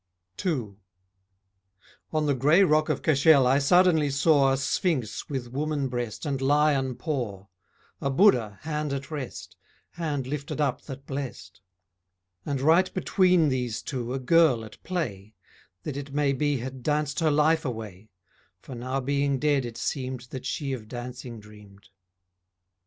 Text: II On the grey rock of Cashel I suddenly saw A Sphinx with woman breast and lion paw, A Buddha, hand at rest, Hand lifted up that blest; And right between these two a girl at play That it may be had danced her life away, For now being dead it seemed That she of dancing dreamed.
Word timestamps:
II 0.43 0.77
On 2.11 2.25
the 2.25 2.33
grey 2.33 2.63
rock 2.63 2.89
of 2.89 3.03
Cashel 3.03 3.45
I 3.45 3.59
suddenly 3.59 4.09
saw 4.09 4.51
A 4.51 4.57
Sphinx 4.57 5.29
with 5.29 5.51
woman 5.51 5.89
breast 5.89 6.25
and 6.25 6.41
lion 6.41 6.95
paw, 6.95 7.45
A 8.01 8.09
Buddha, 8.09 8.57
hand 8.63 8.93
at 8.93 9.11
rest, 9.11 9.55
Hand 9.91 10.25
lifted 10.25 10.59
up 10.59 10.81
that 10.85 11.05
blest; 11.05 11.61
And 12.47 12.61
right 12.61 12.91
between 12.95 13.49
these 13.49 13.83
two 13.83 14.11
a 14.11 14.17
girl 14.17 14.65
at 14.65 14.81
play 14.81 15.35
That 15.83 15.97
it 15.97 16.11
may 16.11 16.33
be 16.33 16.57
had 16.57 16.81
danced 16.81 17.19
her 17.19 17.29
life 17.29 17.63
away, 17.63 18.09
For 18.59 18.73
now 18.73 19.01
being 19.01 19.37
dead 19.37 19.65
it 19.65 19.77
seemed 19.77 20.21
That 20.31 20.47
she 20.47 20.73
of 20.73 20.87
dancing 20.87 21.39
dreamed. 21.39 21.89